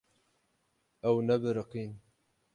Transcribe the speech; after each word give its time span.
Ew 1.09 1.17
nebiriqîn. 1.27 1.91